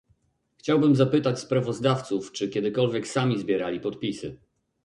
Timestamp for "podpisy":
3.79-4.37